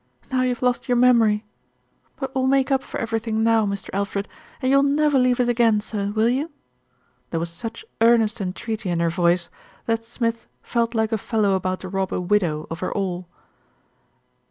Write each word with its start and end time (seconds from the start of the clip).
Now 0.31 0.41
you've 0.41 0.63
lost 0.63 0.89
your 0.89 0.95
memory; 0.95 1.45
but 2.15 2.33
we'll 2.33 2.47
make 2.47 2.71
up 2.71 2.81
for 2.81 2.99
everything 2.99 3.43
now, 3.43 3.67
Mr. 3.67 3.91
Alfred, 3.93 4.27
and 4.59 4.71
you'll 4.71 4.81
never 4.81 5.19
leave 5.19 5.39
us 5.39 5.47
again, 5.47 5.79
sir, 5.79 6.11
will 6.15 6.27
you?" 6.27 6.49
There 7.29 7.39
was 7.39 7.51
such 7.51 7.85
earnest 8.01 8.41
entreaty 8.41 8.89
in 8.89 8.99
her 8.99 9.11
voice, 9.11 9.51
that 9.85 10.03
Smith 10.03 10.47
felt 10.63 10.95
like 10.95 11.11
a 11.11 11.19
fellow 11.19 11.51
about 11.53 11.81
to 11.81 11.87
rob 11.87 12.11
a 12.11 12.19
widow 12.19 12.65
of 12.71 12.79
her 12.79 12.91
all. 12.91 13.27